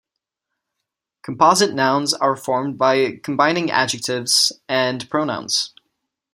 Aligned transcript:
Composite 1.21 1.75
nouns 1.75 2.15
are 2.15 2.35
formed 2.35 2.75
by 2.75 3.19
combining 3.23 3.69
adjectives 3.69 4.51
and 4.67 5.07
pronouns. 5.11 5.75